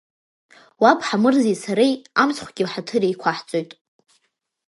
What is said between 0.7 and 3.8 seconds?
Уаб Ҳамырзеи сареи амыцхугьы ҳаҭыр еиқуаҳҵоит!